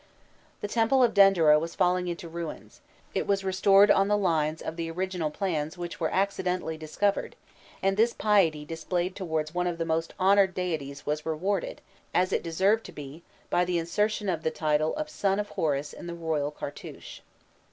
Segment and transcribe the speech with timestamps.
[0.61, 2.81] The temple of Dendera was falling into ruins;
[3.13, 7.35] it was restored on the lines I of the original plans which were accidentally discovered,
[7.83, 11.81] and this piety displayed towards one of the most honoured deities was rewarded,
[12.15, 15.93] as it deserved to be, by the insertion of the title of "son of Hâthor"
[15.93, 17.19] in the royal cartouche.